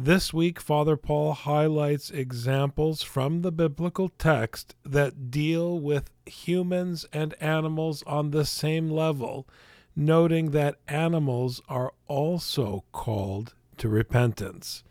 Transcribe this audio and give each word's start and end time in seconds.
This 0.00 0.32
week, 0.32 0.60
Father 0.60 0.96
Paul 0.96 1.32
highlights 1.32 2.08
examples 2.08 3.02
from 3.02 3.42
the 3.42 3.50
biblical 3.50 4.08
text 4.10 4.76
that 4.84 5.28
deal 5.28 5.80
with 5.80 6.12
humans 6.24 7.04
and 7.12 7.34
animals 7.40 8.04
on 8.04 8.30
the 8.30 8.44
same 8.44 8.90
level, 8.90 9.48
noting 9.96 10.52
that 10.52 10.76
animals 10.86 11.60
are 11.68 11.92
also 12.06 12.84
called 12.92 13.54
to 13.78 13.88
repentance. 13.88 14.84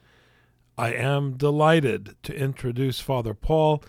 I 0.78 0.92
am 0.92 1.38
delighted 1.38 2.18
to 2.24 2.36
introduce 2.36 3.00
Father 3.00 3.34
Paul 3.34 3.82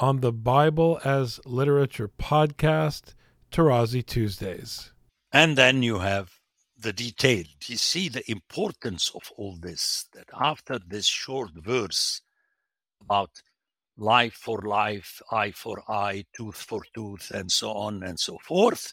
on 0.00 0.22
the 0.22 0.32
Bible 0.32 0.98
as 1.04 1.38
Literature 1.46 2.08
podcast, 2.08 3.14
Tarazi 3.52 4.04
Tuesdays. 4.04 4.90
And 5.30 5.56
then 5.56 5.84
you 5.84 6.00
have 6.00 6.40
the 6.84 6.92
detail. 6.92 7.44
You 7.66 7.76
see 7.78 8.08
the 8.08 8.30
importance 8.30 9.10
of 9.14 9.22
all 9.36 9.56
this, 9.56 10.06
that 10.12 10.28
after 10.38 10.78
this 10.78 11.06
short 11.06 11.50
verse 11.56 12.20
about 13.00 13.30
life 13.96 14.34
for 14.34 14.60
life, 14.60 15.20
eye 15.32 15.52
for 15.52 15.82
eye, 15.90 16.26
tooth 16.36 16.56
for 16.56 16.82
tooth, 16.94 17.30
and 17.30 17.50
so 17.50 17.72
on 17.72 18.02
and 18.02 18.20
so 18.20 18.38
forth, 18.38 18.92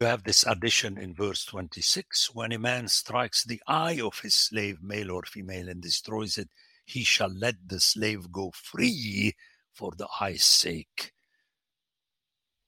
you 0.00 0.06
have 0.06 0.24
this 0.24 0.46
addition 0.46 0.98
in 0.98 1.14
verse 1.14 1.44
26 1.44 2.34
when 2.34 2.52
a 2.52 2.58
man 2.58 2.88
strikes 2.88 3.44
the 3.44 3.60
eye 3.66 4.00
of 4.02 4.18
his 4.20 4.34
slave, 4.34 4.82
male 4.82 5.10
or 5.12 5.22
female, 5.22 5.68
and 5.68 5.82
destroys 5.82 6.38
it, 6.38 6.48
he 6.86 7.04
shall 7.04 7.32
let 7.32 7.56
the 7.66 7.78
slave 7.78 8.32
go 8.32 8.50
free 8.54 9.34
for 9.74 9.92
the 9.96 10.08
eye's 10.18 10.44
sake. 10.44 11.12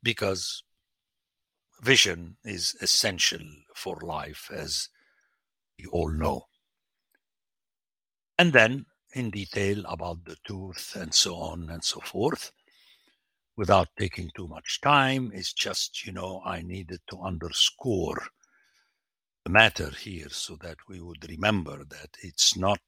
Because 0.02 0.62
vision 1.82 2.36
is 2.44 2.76
essential 2.80 3.44
for 3.74 3.98
life, 4.02 4.50
as 4.52 4.88
you 5.78 5.90
all 5.90 6.10
know. 6.10 6.46
And 8.38 8.52
then 8.52 8.86
in 9.16 9.30
detail 9.30 9.82
about 9.86 10.24
the 10.24 10.36
tooth 10.46 10.94
and 10.94 11.12
so 11.12 11.36
on 11.36 11.70
and 11.70 11.82
so 11.82 12.00
forth. 12.00 12.52
Without 13.56 13.88
taking 13.98 14.30
too 14.36 14.46
much 14.46 14.80
time, 14.82 15.30
it's 15.32 15.54
just, 15.54 16.04
you 16.04 16.12
know, 16.12 16.42
I 16.44 16.60
needed 16.60 17.00
to 17.08 17.20
underscore 17.20 18.22
the 19.44 19.50
matter 19.50 19.90
here 19.90 20.28
so 20.28 20.56
that 20.56 20.76
we 20.86 21.00
would 21.00 21.26
remember 21.30 21.82
that 21.84 22.10
it's 22.22 22.56
not 22.56 22.80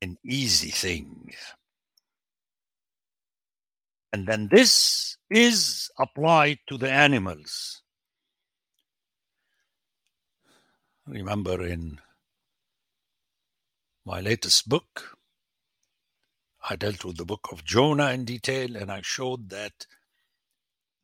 an 0.00 0.16
easy 0.24 0.70
thing. 0.70 1.30
And 4.12 4.26
then 4.26 4.48
this 4.48 5.16
is 5.30 5.90
applied 5.98 6.58
to 6.68 6.78
the 6.78 6.90
animals. 6.90 7.82
Remember 11.06 11.64
in 11.66 12.00
my 14.04 14.20
latest 14.20 14.68
book, 14.68 15.16
I 16.68 16.76
dealt 16.76 17.04
with 17.04 17.16
the 17.16 17.24
book 17.24 17.48
of 17.52 17.64
Jonah 17.64 18.12
in 18.12 18.24
detail 18.24 18.76
and 18.76 18.90
I 18.90 19.00
showed 19.02 19.48
that 19.50 19.86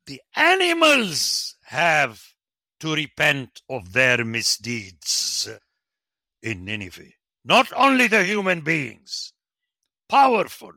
the 0.07 0.21
animals 0.37 1.57
have 1.65 2.23
to 2.81 2.95
repent 2.95 3.63
of 3.71 3.93
their 3.93 4.25
misdeeds 4.25 5.49
in 6.43 6.65
Nineveh. 6.65 7.13
Not 7.45 7.73
only 7.75 8.09
the 8.09 8.25
human 8.25 8.61
beings, 8.61 9.33
powerful, 10.09 10.73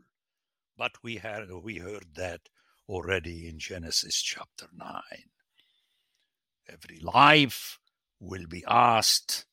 but 0.77 0.91
we 1.03 1.15
had 1.17 1.51
we 1.51 1.77
heard 1.77 2.05
that 2.15 2.41
already 2.88 3.47
in 3.47 3.59
Genesis 3.59 4.21
chapter 4.21 4.67
9. 4.75 5.01
Every 6.69 6.99
life 6.99 7.79
will 8.19 8.45
be 8.47 8.63
asked, 8.67 9.45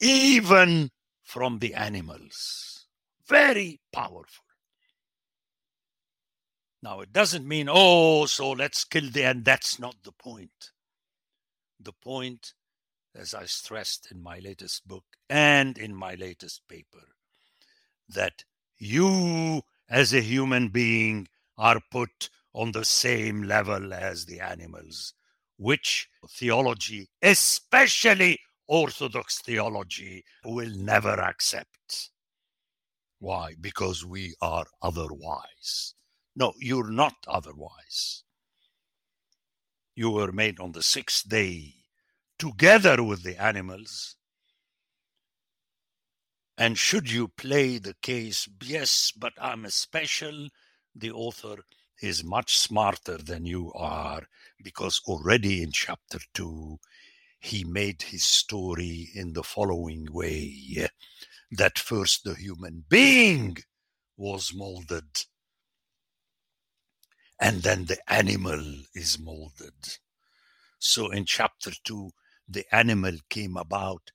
even 0.00 0.90
from 1.22 1.58
the 1.58 1.74
animals. 1.74 2.86
Very 3.26 3.80
powerful. 3.92 4.44
Now, 6.82 7.00
it 7.00 7.12
doesn't 7.12 7.48
mean, 7.48 7.68
oh, 7.70 8.26
so 8.26 8.50
let's 8.50 8.84
kill 8.84 9.10
the, 9.10 9.24
and 9.24 9.44
that's 9.44 9.78
not 9.78 9.96
the 10.04 10.12
point. 10.12 10.70
The 11.80 11.94
point, 11.94 12.52
as 13.14 13.32
I 13.32 13.46
stressed 13.46 14.12
in 14.12 14.22
my 14.22 14.38
latest 14.40 14.86
book 14.86 15.04
and 15.30 15.78
in 15.78 15.94
my 15.94 16.14
latest 16.14 16.60
paper, 16.68 17.06
that 18.10 18.44
you 18.76 19.62
as 19.88 20.12
a 20.12 20.20
human 20.20 20.68
being 20.68 21.28
are 21.56 21.80
put 21.90 22.30
on 22.52 22.72
the 22.72 22.84
same 22.84 23.42
level 23.42 23.92
as 23.92 24.26
the 24.26 24.40
animals, 24.40 25.14
which 25.56 26.08
theology, 26.28 27.08
especially 27.22 28.38
Orthodox 28.66 29.40
theology, 29.42 30.24
will 30.44 30.70
never 30.70 31.20
accept. 31.20 32.10
Why? 33.18 33.54
Because 33.60 34.04
we 34.04 34.34
are 34.40 34.66
otherwise. 34.82 35.94
No, 36.36 36.52
you're 36.58 36.90
not 36.90 37.14
otherwise. 37.26 38.22
You 39.94 40.10
were 40.10 40.32
made 40.32 40.58
on 40.58 40.72
the 40.72 40.82
sixth 40.82 41.28
day 41.28 41.74
together 42.38 43.02
with 43.02 43.22
the 43.22 43.40
animals. 43.40 44.16
And 46.56 46.78
should 46.78 47.10
you 47.10 47.28
play 47.28 47.78
the 47.78 47.94
case, 48.00 48.48
yes, 48.62 49.12
but 49.16 49.32
I'm 49.40 49.64
a 49.64 49.70
special, 49.70 50.48
the 50.94 51.10
author 51.10 51.64
is 52.00 52.22
much 52.22 52.56
smarter 52.56 53.18
than 53.18 53.44
you 53.44 53.72
are 53.72 54.22
because 54.62 55.00
already 55.06 55.62
in 55.62 55.72
chapter 55.72 56.18
2 56.34 56.78
he 57.40 57.64
made 57.64 58.02
his 58.02 58.24
story 58.24 59.10
in 59.14 59.32
the 59.32 59.42
following 59.42 60.06
way 60.10 60.88
that 61.50 61.78
first 61.78 62.24
the 62.24 62.34
human 62.34 62.84
being 62.88 63.56
was 64.16 64.52
molded 64.54 65.24
and 67.40 67.62
then 67.62 67.84
the 67.84 67.98
animal 68.12 68.62
is 68.94 69.18
molded. 69.18 69.98
So 70.78 71.10
in 71.10 71.24
chapter 71.24 71.72
2 71.84 72.10
the 72.48 72.64
animal 72.72 73.16
came 73.28 73.56
about 73.56 74.10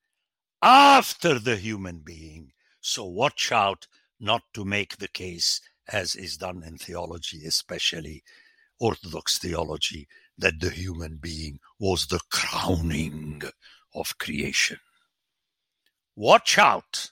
after 0.62 1.40
the 1.40 1.56
human 1.56 2.00
being 2.00 2.52
so 2.81 3.06
watch 3.06 3.52
out 3.52 3.88
not 4.20 4.42
to 4.53 4.66
make 4.66 4.97
the 4.97 5.08
case 5.08 5.62
as 5.88 6.16
is 6.16 6.38
done 6.38 6.64
in 6.64 6.78
theology, 6.78 7.46
especially 7.46 8.24
Orthodox 8.80 9.38
theology, 9.38 10.08
that 10.38 10.59
the 10.59 10.69
human 10.69 11.18
being 11.18 11.59
was 11.80 12.08
the 12.08 12.19
crowning 12.30 13.42
of 13.94 14.18
creation. 14.18 14.80
Watch 16.16 16.58
out! 16.58 17.12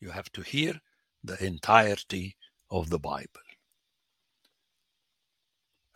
You 0.00 0.10
have 0.10 0.30
to 0.32 0.42
hear 0.42 0.80
the 1.22 1.42
entirety 1.42 2.36
of 2.70 2.90
the 2.90 2.98
Bible. 2.98 3.28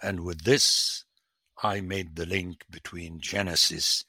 And 0.02 0.20
with 0.20 0.42
this, 0.44 1.04
I 1.62 1.80
made 1.80 2.14
the 2.14 2.26
link 2.26 2.64
between 2.70 3.20
Genesis 3.20 4.04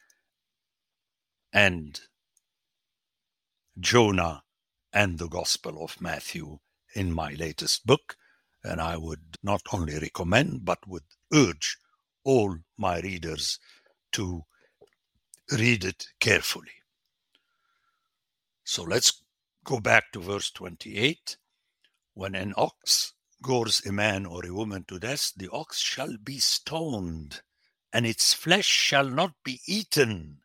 and 1.52 2.00
Jonah 3.80 4.44
and 4.92 5.18
the 5.18 5.30
Gospel 5.30 5.84
of 5.84 6.02
Matthew 6.02 6.60
in 6.96 7.14
my 7.14 7.34
latest 7.34 7.86
book, 7.86 8.18
and 8.64 8.82
I 8.82 8.98
would 8.98 9.38
not 9.42 9.62
only 9.72 9.98
recommend 9.98 10.66
but 10.66 10.88
would 10.88 11.04
urge 11.34 11.78
all 12.24 12.58
my 12.78 13.00
readers 13.00 13.60
to 14.14 14.44
read 15.52 15.86
it 15.86 16.08
carefully. 16.20 16.72
So 18.64 18.84
let's 18.84 19.24
go 19.64 19.80
back 19.80 20.12
to 20.12 20.20
verse 20.20 20.52
28. 20.52 21.38
When 22.14 22.36
an 22.36 22.54
ox 22.58 23.14
gores 23.42 23.86
a 23.86 23.92
man 23.92 24.26
or 24.26 24.46
a 24.46 24.54
woman 24.54 24.84
to 24.90 25.00
death, 25.00 25.32
the 25.38 25.50
ox 25.52 25.80
shall 25.80 26.18
be 26.18 26.40
stoned, 26.40 27.42
and 27.94 28.06
its 28.06 28.34
flesh 28.34 28.68
shall 28.68 29.10
not 29.10 29.34
be 29.44 29.62
eaten. 29.66 30.42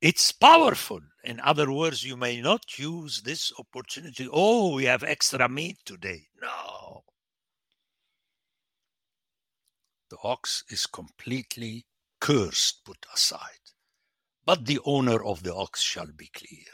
It's 0.00 0.32
powerful. 0.32 1.00
In 1.24 1.40
other 1.40 1.72
words, 1.72 2.04
you 2.04 2.16
may 2.16 2.40
not 2.40 2.78
use 2.78 3.22
this 3.22 3.52
opportunity. 3.58 4.28
Oh, 4.32 4.74
we 4.74 4.84
have 4.84 5.02
extra 5.02 5.48
meat 5.48 5.78
today. 5.84 6.28
No. 6.40 7.04
The 10.10 10.18
ox 10.24 10.64
is 10.68 10.86
completely 10.86 11.86
cursed, 12.20 12.84
put 12.84 13.06
aside. 13.14 13.58
but 14.44 14.66
the 14.66 14.80
owner 14.84 15.22
of 15.24 15.42
the 15.44 15.54
ox 15.54 15.80
shall 15.82 16.08
be 16.16 16.28
clear. 16.34 16.72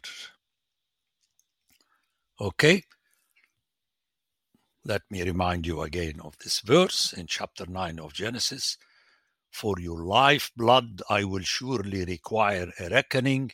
Okay? 2.40 2.84
Let 4.84 5.02
me 5.11 5.23
remind 5.23 5.67
you 5.67 5.82
again 5.82 6.20
of 6.23 6.38
this 6.38 6.61
verse 6.61 7.12
in 7.12 7.26
chapter 7.26 7.67
9 7.67 7.99
of 8.00 8.14
Genesis. 8.14 8.78
For 9.56 9.76
your 9.79 10.05
lifeblood 10.05 11.00
I 11.08 11.25
will 11.25 11.41
surely 11.41 12.05
require 12.05 12.70
a 12.79 12.91
reckoning. 12.91 13.53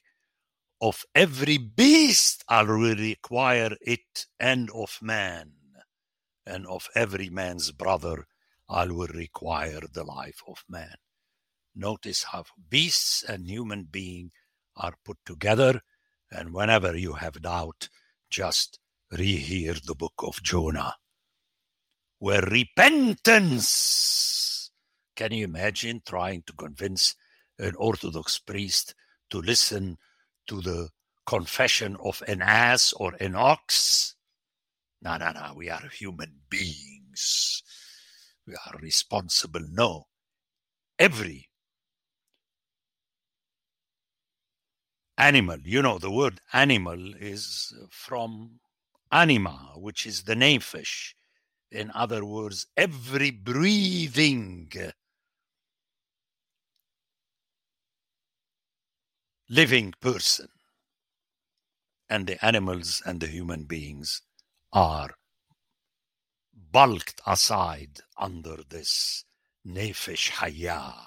Of 0.80 1.04
every 1.14 1.58
beast 1.58 2.42
I 2.48 2.64
will 2.64 2.96
require 2.96 3.76
it, 3.80 4.26
and 4.40 4.68
of 4.74 4.98
man, 5.00 5.52
and 6.44 6.66
of 6.66 6.88
every 6.96 7.28
man's 7.30 7.70
brother 7.70 8.26
I 8.68 8.86
will 8.86 9.14
require 9.14 9.82
the 9.92 10.02
life 10.02 10.42
of 10.48 10.64
man. 10.68 10.96
Notice 11.76 12.24
how 12.24 12.46
beasts 12.68 13.22
and 13.22 13.46
human 13.46 13.84
being 13.84 14.32
are 14.76 14.96
put 15.04 15.18
together, 15.24 15.82
and 16.32 16.52
whenever 16.52 16.96
you 16.96 17.12
have 17.12 17.42
doubt, 17.42 17.88
just 18.28 18.80
rehear 19.12 19.80
the 19.80 19.94
book 19.94 20.14
of 20.18 20.42
Jonah, 20.42 20.96
where 22.18 22.42
repentance. 22.42 24.01
Can 25.14 25.32
you 25.32 25.44
imagine 25.44 26.02
trying 26.06 26.42
to 26.46 26.52
convince 26.54 27.14
an 27.58 27.74
Orthodox 27.76 28.38
priest 28.38 28.94
to 29.30 29.38
listen 29.38 29.98
to 30.46 30.60
the 30.60 30.88
confession 31.26 31.96
of 32.02 32.22
an 32.26 32.42
ass 32.42 32.92
or 32.94 33.14
an 33.20 33.34
ox? 33.36 34.16
No, 35.02 35.16
no, 35.18 35.32
no, 35.32 35.52
we 35.54 35.68
are 35.68 35.88
human 35.88 36.32
beings. 36.48 37.62
We 38.46 38.54
are 38.54 38.78
responsible. 38.80 39.62
No. 39.70 40.06
Every 40.98 41.48
animal, 45.18 45.58
you 45.64 45.82
know, 45.82 45.98
the 45.98 46.10
word 46.10 46.40
animal 46.52 47.14
is 47.14 47.74
from 47.90 48.60
anima, 49.10 49.74
which 49.76 50.06
is 50.06 50.22
the 50.22 50.34
nephesh. 50.34 51.14
In 51.70 51.90
other 51.94 52.24
words, 52.24 52.66
every 52.76 53.30
breathing 53.30 54.70
living 59.48 59.94
person. 60.00 60.48
And 62.08 62.26
the 62.26 62.44
animals 62.44 63.02
and 63.06 63.20
the 63.20 63.26
human 63.26 63.64
beings 63.64 64.22
are 64.72 65.10
bulked 66.70 67.20
aside 67.26 68.00
under 68.18 68.58
this 68.68 69.24
nephesh 69.66 70.30
hayah. 70.30 71.06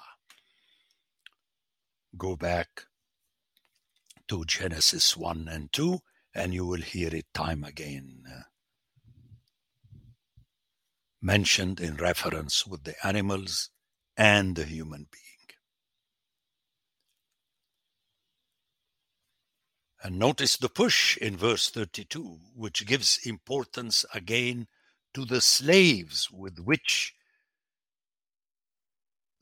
Go 2.16 2.34
back 2.34 2.86
to 4.28 4.44
Genesis 4.44 5.16
1 5.16 5.48
and 5.48 5.72
2 5.72 6.00
and 6.34 6.52
you 6.52 6.66
will 6.66 6.82
hear 6.82 7.14
it 7.14 7.26
time 7.32 7.62
again 7.62 8.24
mentioned 11.26 11.80
in 11.80 11.96
reference 11.96 12.66
with 12.66 12.84
the 12.84 12.94
animals 13.04 13.70
and 14.16 14.54
the 14.54 14.64
human 14.64 15.06
being. 15.10 15.35
And 20.06 20.20
notice 20.20 20.56
the 20.56 20.68
push 20.68 21.16
in 21.16 21.36
verse 21.36 21.68
32, 21.68 22.38
which 22.54 22.86
gives 22.86 23.18
importance 23.24 24.04
again 24.14 24.68
to 25.14 25.24
the 25.24 25.40
slaves 25.40 26.30
with 26.30 26.60
which 26.60 27.12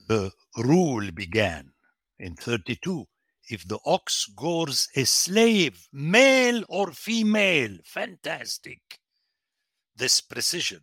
the 0.09 0.33
rule 0.57 1.11
began. 1.11 1.75
In 2.19 2.35
32, 2.35 3.05
if 3.51 3.69
the 3.69 3.79
ox 3.85 4.25
gores 4.25 4.89
a 4.97 5.05
slave, 5.05 5.87
male 5.93 6.65
or 6.71 6.93
female, 6.93 7.77
fantastic. 7.85 9.01
This 9.95 10.23
precision. 10.23 10.81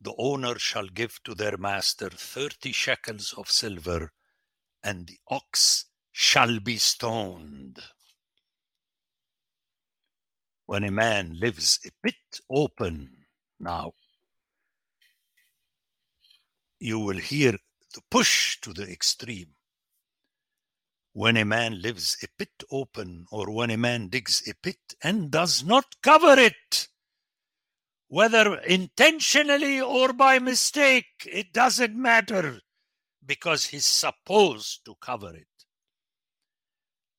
The 0.00 0.14
owner 0.18 0.58
shall 0.58 0.88
give 0.88 1.22
to 1.22 1.36
their 1.36 1.56
master 1.56 2.10
thirty 2.10 2.72
shekels 2.72 3.32
of 3.38 3.48
silver, 3.48 4.10
and 4.82 5.06
the 5.06 5.20
ox 5.28 5.84
shall 6.18 6.58
be 6.60 6.78
stoned. 6.78 7.78
When 10.64 10.82
a 10.84 10.90
man 10.90 11.38
lives 11.38 11.78
a 11.84 11.90
pit 12.02 12.40
open, 12.48 13.10
now 13.60 13.92
you 16.80 17.00
will 17.00 17.18
hear 17.18 17.52
the 17.92 18.00
push 18.10 18.58
to 18.62 18.72
the 18.72 18.90
extreme 18.90 19.50
when 21.12 21.36
a 21.36 21.44
man 21.44 21.82
lives 21.82 22.16
a 22.22 22.28
pit 22.38 22.64
open 22.70 23.26
or 23.30 23.50
when 23.50 23.70
a 23.70 23.76
man 23.76 24.08
digs 24.08 24.42
a 24.48 24.54
pit 24.62 24.94
and 25.02 25.30
does 25.30 25.64
not 25.64 25.84
cover 26.02 26.40
it, 26.40 26.88
whether 28.08 28.54
intentionally 28.60 29.82
or 29.82 30.14
by 30.14 30.38
mistake, 30.38 31.26
it 31.26 31.52
doesn't 31.52 31.94
matter 31.94 32.58
because 33.26 33.66
he's 33.66 33.84
supposed 33.84 34.82
to 34.86 34.94
cover 35.02 35.34
it. 35.34 35.55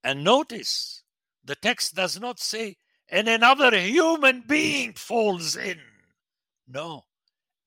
And 0.08 0.24
notice 0.24 1.04
the 1.44 1.56
text 1.56 1.96
does 1.96 2.18
not 2.18 2.40
say, 2.40 2.78
and 3.10 3.28
another 3.28 3.78
human 3.78 4.42
being 4.48 4.94
falls 4.94 5.58
in. 5.58 5.82
No, 6.66 7.04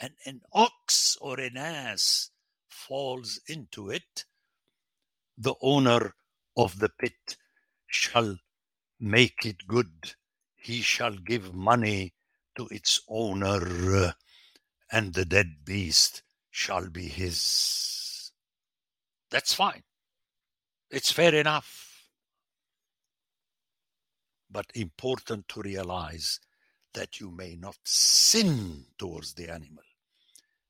and 0.00 0.14
an 0.24 0.40
ox 0.50 1.18
or 1.20 1.38
an 1.38 1.58
ass 1.58 2.30
falls 2.70 3.42
into 3.46 3.90
it. 3.90 4.24
The 5.36 5.54
owner 5.60 6.14
of 6.56 6.78
the 6.78 6.88
pit 6.88 7.36
shall 7.86 8.38
make 8.98 9.44
it 9.44 9.66
good. 9.68 10.14
He 10.54 10.80
shall 10.80 11.16
give 11.18 11.54
money 11.54 12.14
to 12.56 12.68
its 12.68 13.02
owner, 13.06 14.14
and 14.90 15.12
the 15.12 15.26
dead 15.26 15.66
beast 15.66 16.22
shall 16.50 16.88
be 16.88 17.06
his. 17.06 18.32
That's 19.30 19.52
fine. 19.52 19.82
It's 20.90 21.12
fair 21.12 21.34
enough. 21.34 21.89
But 24.50 24.66
important 24.74 25.48
to 25.48 25.62
realize 25.62 26.40
that 26.94 27.20
you 27.20 27.30
may 27.30 27.56
not 27.56 27.76
sin 27.84 28.86
towards 28.98 29.34
the 29.34 29.48
animal. 29.48 29.84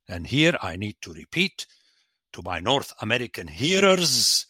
And 0.09 0.27
here 0.27 0.57
I 0.61 0.77
need 0.77 0.97
to 1.03 1.13
repeat 1.13 1.67
to 2.33 2.43
my 2.43 2.61
North 2.61 2.93
American 3.01 3.49
hearers 3.49 4.47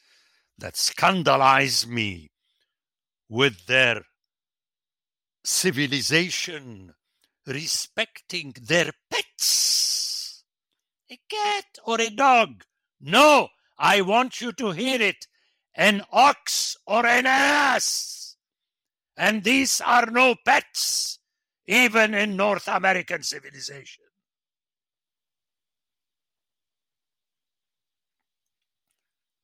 that 0.58 0.76
scandalize 0.76 1.86
me 1.86 2.30
with 3.28 3.66
their 3.66 4.02
civilization 5.44 6.92
respecting 7.46 8.54
their 8.60 8.90
pets. 9.10 10.44
A 11.10 11.18
cat 11.28 11.64
or 11.84 12.00
a 12.00 12.10
dog. 12.10 12.64
No, 13.00 13.48
I 13.78 14.02
want 14.02 14.40
you 14.40 14.52
to 14.52 14.72
hear 14.72 15.00
it. 15.00 15.26
An 15.74 16.02
ox 16.12 16.76
or 16.86 17.06
an 17.06 17.26
ass. 17.26 18.09
And 19.20 19.44
these 19.44 19.82
are 19.82 20.06
no 20.06 20.34
pets, 20.46 21.18
even 21.66 22.14
in 22.14 22.36
North 22.36 22.66
American 22.66 23.22
civilization. 23.22 24.04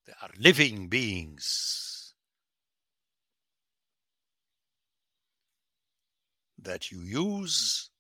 They 0.07 0.15
are 0.23 0.31
living 0.39 0.89
beings 0.89 2.15
that 6.59 6.91
you 6.91 7.03
use, 7.03 7.91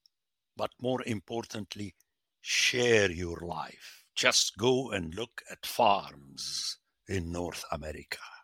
but 0.56 0.70
more 0.80 1.02
importantly, 1.04 1.94
share 2.40 3.10
your 3.10 3.40
life. 3.40 4.06
Just 4.14 4.56
go 4.56 4.92
and 4.92 5.14
look 5.14 5.42
at 5.50 5.66
farms 5.66 6.78
in 7.06 7.30
North 7.30 7.66
America. 7.70 8.35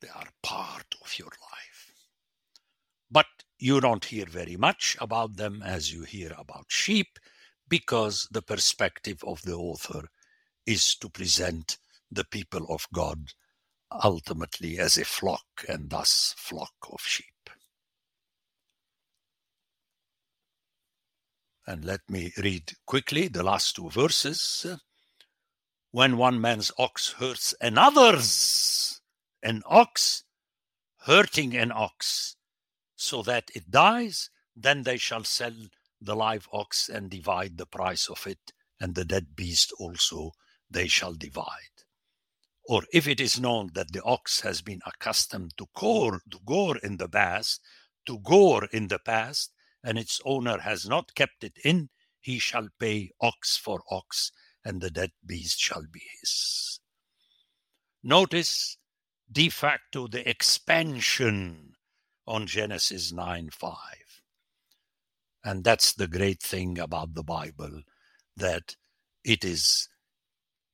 They 0.00 0.08
are 0.08 0.28
part 0.42 0.94
of 1.02 1.18
your 1.18 1.28
life. 1.28 1.92
But 3.10 3.26
you 3.58 3.80
don't 3.80 4.04
hear 4.04 4.26
very 4.26 4.56
much 4.56 4.96
about 5.00 5.36
them 5.36 5.62
as 5.64 5.92
you 5.92 6.04
hear 6.04 6.32
about 6.38 6.66
sheep 6.68 7.18
because 7.68 8.28
the 8.30 8.42
perspective 8.42 9.22
of 9.26 9.42
the 9.42 9.54
author 9.54 10.08
is 10.66 10.94
to 10.96 11.08
present 11.08 11.78
the 12.10 12.24
people 12.24 12.66
of 12.68 12.86
God 12.92 13.32
ultimately 13.90 14.78
as 14.78 14.96
a 14.96 15.04
flock 15.04 15.64
and 15.68 15.90
thus 15.90 16.34
flock 16.36 16.74
of 16.90 17.00
sheep. 17.00 17.50
And 21.66 21.84
let 21.84 22.00
me 22.08 22.32
read 22.38 22.72
quickly 22.86 23.28
the 23.28 23.42
last 23.42 23.76
two 23.76 23.90
verses. 23.90 24.66
When 25.90 26.16
one 26.16 26.40
man's 26.40 26.70
ox 26.78 27.12
hurts 27.12 27.54
another's, 27.60 28.97
an 29.42 29.62
ox 29.66 30.24
hurting 31.02 31.56
an 31.56 31.72
ox, 31.72 32.36
so 32.96 33.22
that 33.22 33.50
it 33.54 33.70
dies, 33.70 34.30
then 34.56 34.82
they 34.82 34.96
shall 34.96 35.24
sell 35.24 35.54
the 36.00 36.16
live 36.16 36.48
ox 36.52 36.88
and 36.88 37.10
divide 37.10 37.56
the 37.56 37.66
price 37.66 38.08
of 38.08 38.26
it 38.26 38.52
and 38.80 38.94
the 38.94 39.04
dead 39.04 39.34
beast 39.34 39.72
also 39.78 40.32
they 40.70 40.86
shall 40.86 41.14
divide. 41.14 41.84
Or 42.68 42.82
if 42.92 43.08
it 43.08 43.20
is 43.20 43.40
known 43.40 43.70
that 43.74 43.92
the 43.92 44.02
ox 44.02 44.40
has 44.42 44.60
been 44.60 44.80
accustomed 44.86 45.56
to 45.56 45.66
gore, 45.74 46.20
to 46.30 46.38
gore 46.44 46.76
in 46.78 46.98
the 46.98 47.08
past, 47.08 47.60
to 48.06 48.18
gore 48.18 48.66
in 48.66 48.88
the 48.88 48.98
past, 48.98 49.52
and 49.82 49.98
its 49.98 50.20
owner 50.24 50.58
has 50.58 50.86
not 50.86 51.14
kept 51.14 51.44
it 51.44 51.56
in, 51.64 51.88
he 52.20 52.38
shall 52.38 52.68
pay 52.78 53.10
ox 53.20 53.56
for 53.56 53.82
ox, 53.90 54.32
and 54.64 54.80
the 54.80 54.90
dead 54.90 55.12
beast 55.24 55.58
shall 55.58 55.84
be 55.90 56.02
his. 56.20 56.80
Notice 58.02 58.76
de 59.30 59.48
facto 59.48 60.08
the 60.08 60.28
expansion 60.28 61.74
on 62.26 62.46
Genesis 62.46 63.12
9 63.12 63.50
5. 63.50 63.74
And 65.44 65.64
that's 65.64 65.94
the 65.94 66.08
great 66.08 66.42
thing 66.42 66.78
about 66.78 67.14
the 67.14 67.22
Bible 67.22 67.82
that 68.36 68.76
it 69.24 69.44
is 69.44 69.88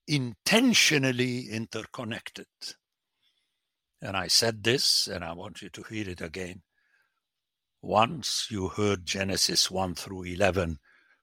intentionally 0.06 1.48
interconnected. 1.48 2.46
And 4.02 4.16
I 4.16 4.26
said 4.28 4.62
this, 4.62 5.06
and 5.06 5.24
I 5.24 5.32
want 5.32 5.62
you 5.62 5.70
to 5.70 5.82
hear 5.84 6.08
it 6.08 6.20
again. 6.20 6.62
Once 7.80 8.48
you 8.50 8.68
heard 8.68 9.06
Genesis 9.06 9.70
1 9.70 9.94
through 9.94 10.24
11 10.24 10.78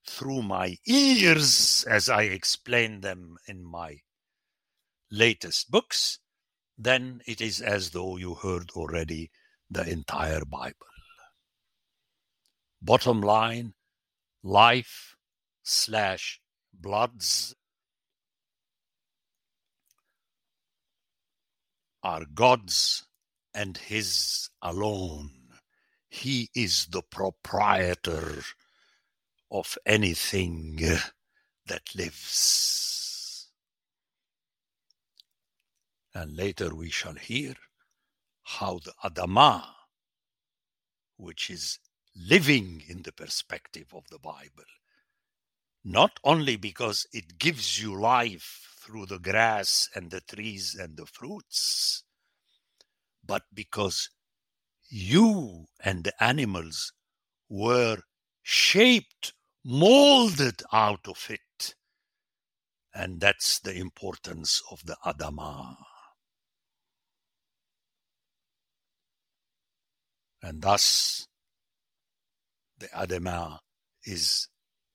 through 0.07 0.41
my 0.41 0.77
ears 0.87 1.85
as 1.87 2.09
I 2.09 2.23
explained 2.23 3.03
them 3.03 3.37
in 3.47 3.63
my 3.63 3.97
latest 5.11 5.69
books, 5.69 6.19
then 6.83 7.21
it 7.27 7.41
is 7.41 7.61
as 7.61 7.91
though 7.91 8.17
you 8.17 8.33
heard 8.33 8.71
already 8.71 9.29
the 9.69 9.87
entire 9.87 10.43
Bible. 10.45 10.75
Bottom 12.81 13.21
line 13.21 13.73
life 14.43 15.15
slash 15.61 16.41
bloods 16.73 17.55
are 22.01 22.25
God's 22.33 23.05
and 23.53 23.77
His 23.77 24.49
alone. 24.61 25.29
He 26.09 26.49
is 26.55 26.87
the 26.87 27.03
proprietor 27.03 28.41
of 29.51 29.77
anything 29.85 30.79
that 31.67 31.95
lives. 31.95 33.00
And 36.13 36.35
later 36.35 36.75
we 36.75 36.89
shall 36.89 37.15
hear 37.15 37.55
how 38.43 38.79
the 38.79 38.93
Adamah, 39.03 39.65
which 41.17 41.49
is 41.49 41.79
living 42.15 42.83
in 42.87 43.03
the 43.03 43.13
perspective 43.13 43.87
of 43.93 44.03
the 44.09 44.19
Bible, 44.19 44.65
not 45.83 46.19
only 46.23 46.57
because 46.57 47.07
it 47.13 47.37
gives 47.37 47.81
you 47.81 47.99
life 47.99 48.75
through 48.79 49.05
the 49.05 49.19
grass 49.19 49.89
and 49.95 50.11
the 50.11 50.21
trees 50.21 50.75
and 50.79 50.97
the 50.97 51.05
fruits, 51.05 52.03
but 53.25 53.43
because 53.53 54.09
you 54.89 55.65
and 55.83 56.03
the 56.03 56.23
animals 56.23 56.91
were 57.47 57.97
shaped, 58.43 59.33
molded 59.63 60.61
out 60.73 61.07
of 61.07 61.27
it. 61.29 61.75
And 62.93 63.21
that's 63.21 63.59
the 63.59 63.75
importance 63.75 64.61
of 64.69 64.85
the 64.85 64.97
Adamah. 65.05 65.77
And 70.43 70.61
thus, 70.61 71.27
the 72.79 72.87
Adamah 72.87 73.59
is 74.03 74.47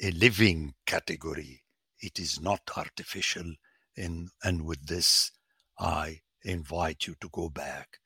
a 0.03 0.11
living 0.11 0.75
category. 0.87 1.63
It 2.01 2.19
is 2.19 2.41
not 2.41 2.61
artificial. 2.77 3.55
And 3.97 4.31
with 4.65 4.87
this, 4.87 5.31
I 5.79 6.21
invite 6.43 7.07
you 7.07 7.15
to 7.21 7.29
go 7.33 7.49
back 7.49 7.99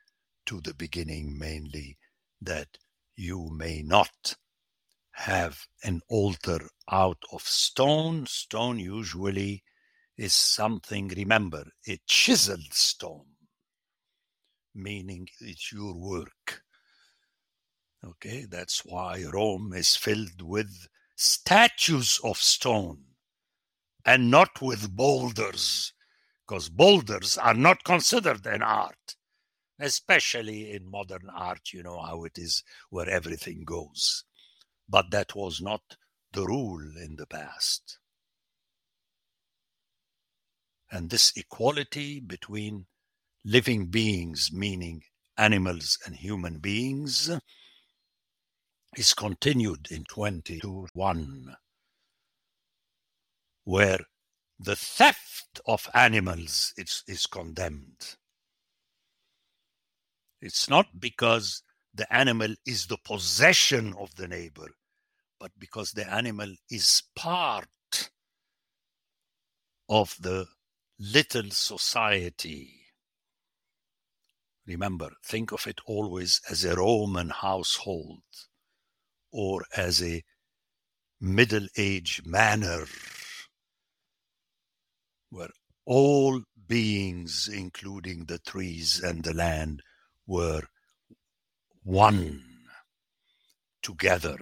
to 0.47 0.61
the 0.61 0.75
beginning 0.75 1.38
mainly, 1.38 1.99
that 2.40 2.78
you 3.16 3.50
may 3.52 3.82
not 3.82 4.37
have 5.12 5.66
an 5.82 6.00
altar 6.09 6.68
out 6.90 7.23
of 7.32 7.42
stone. 7.42 8.26
Stone 8.26 8.78
usually 8.78 9.62
is 10.16 10.32
something, 10.32 11.09
remember, 11.09 11.64
a 11.88 11.99
chiseled 12.06 12.73
stone, 12.73 13.26
meaning 14.75 15.28
it's 15.40 15.73
your 15.73 15.94
work. 15.94 16.62
Okay, 18.02 18.47
that's 18.49 18.85
why 18.85 19.23
Rome 19.30 19.75
is 19.75 19.95
filled 19.95 20.40
with 20.40 20.88
statues 21.16 22.19
of 22.25 22.38
stone 22.38 23.04
and 24.07 24.30
not 24.30 24.62
with 24.62 24.97
boulders, 24.97 25.92
because 26.47 26.71
boulders 26.71 27.37
are 27.37 27.54
not 27.54 27.85
considered 27.85 28.47
an 28.47 28.62
art, 28.62 29.16
especially 29.78 30.73
in 30.73 30.90
modern 30.90 31.28
art. 31.28 31.73
You 31.75 31.83
know 31.83 32.00
how 32.00 32.25
it 32.25 32.38
is 32.38 32.64
where 32.88 33.09
everything 33.09 33.64
goes. 33.64 34.25
But 34.88 35.11
that 35.11 35.37
was 35.37 35.61
not 35.61 35.83
the 36.33 36.47
rule 36.47 36.80
in 36.97 37.16
the 37.16 37.26
past. 37.26 37.99
And 40.90 41.11
this 41.11 41.33
equality 41.37 42.19
between 42.19 42.87
living 43.45 43.87
beings, 43.87 44.50
meaning 44.52 45.02
animals 45.37 45.99
and 46.04 46.16
human 46.16 46.59
beings, 46.59 47.30
is 48.97 49.14
continued 49.14 49.88
in 49.90 50.04
22.1, 50.04 51.54
where 53.64 54.00
the 54.59 54.76
theft 54.76 55.61
of 55.66 55.88
animals 55.94 56.75
is, 56.76 57.02
is 57.06 57.26
condemned. 57.26 58.16
It's 60.42 60.68
not 60.68 60.87
because 60.99 61.62
the 61.94 62.12
animal 62.12 62.54
is 62.66 62.87
the 62.87 62.99
possession 63.04 63.94
of 63.99 64.14
the 64.16 64.26
neighbor, 64.26 64.68
but 65.38 65.52
because 65.59 65.92
the 65.92 66.11
animal 66.12 66.52
is 66.70 67.02
part 67.14 67.68
of 69.88 70.16
the 70.20 70.47
little 70.99 71.50
society. 71.50 72.75
Remember, 74.66 75.11
think 75.25 75.52
of 75.52 75.66
it 75.66 75.80
always 75.87 76.40
as 76.50 76.64
a 76.64 76.76
Roman 76.76 77.30
household 77.30 78.23
or 79.32 79.64
as 79.76 80.02
a 80.02 80.22
middle 81.20 81.66
age 81.76 82.22
manor 82.25 82.87
where 85.30 85.50
all 85.87 86.42
beings, 86.66 87.49
including 87.52 88.25
the 88.25 88.38
trees 88.38 89.00
and 89.02 89.25
the 89.25 89.34
land, 89.34 89.82
were 90.26 90.62
one 91.82 92.42
together 93.82 94.38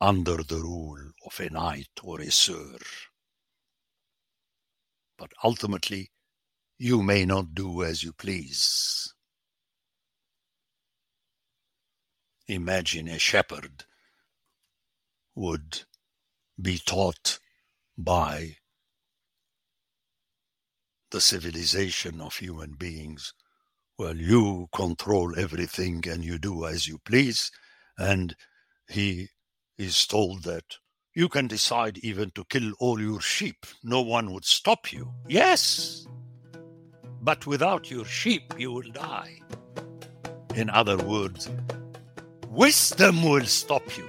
under 0.00 0.42
the 0.42 0.58
rule 0.58 1.12
of 1.24 1.38
a 1.40 1.48
knight 1.50 1.88
or 2.02 2.20
a 2.20 2.30
sir. 2.30 2.76
But 5.16 5.30
ultimately, 5.44 6.10
you 6.78 7.02
may 7.02 7.24
not 7.24 7.54
do 7.54 7.84
as 7.84 8.02
you 8.02 8.12
please. 8.12 9.14
Imagine 12.48 13.08
a 13.08 13.18
shepherd 13.18 13.84
would 15.34 15.82
be 16.60 16.78
taught 16.78 17.38
by 17.96 18.56
the 21.10 21.20
civilization 21.20 22.20
of 22.20 22.36
human 22.36 22.72
beings. 22.72 23.34
Well, 23.98 24.16
you 24.16 24.68
control 24.74 25.38
everything 25.38 26.02
and 26.08 26.24
you 26.24 26.38
do 26.38 26.66
as 26.66 26.88
you 26.88 26.98
please. 27.04 27.50
And 27.98 28.34
he 28.88 29.28
is 29.78 30.06
told 30.06 30.44
that 30.44 30.76
you 31.14 31.28
can 31.28 31.46
decide 31.46 31.98
even 31.98 32.30
to 32.30 32.44
kill 32.44 32.72
all 32.80 33.00
your 33.00 33.20
sheep. 33.20 33.66
No 33.84 34.00
one 34.00 34.32
would 34.32 34.44
stop 34.44 34.92
you. 34.92 35.12
Yes, 35.28 36.06
but 37.22 37.46
without 37.46 37.90
your 37.90 38.04
sheep, 38.04 38.54
you 38.58 38.72
will 38.72 38.90
die. 38.90 39.40
In 40.54 40.68
other 40.70 40.96
words, 40.96 41.48
Wisdom 42.52 43.22
will 43.22 43.46
stop 43.46 43.96
you. 43.96 44.06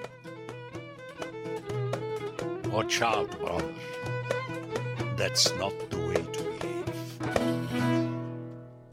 Oh, 1.22 2.70
Watch 2.70 3.02
out, 3.02 3.32
brother. 3.40 3.74
That's 5.16 5.50
not 5.56 5.72
the 5.90 5.98
way 6.00 6.16
to 6.16 6.44
behave. 6.60 6.86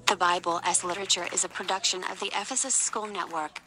The 0.06 0.14
Bible 0.14 0.60
as 0.62 0.84
Literature 0.84 1.26
is 1.32 1.44
a 1.44 1.48
production 1.48 2.04
of 2.12 2.20
the 2.20 2.28
Ephesus 2.28 2.76
School 2.76 3.08
Network. 3.08 3.60